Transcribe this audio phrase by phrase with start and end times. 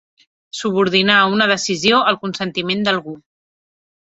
[0.59, 3.15] Subordinar una decisió al consentiment d'algú.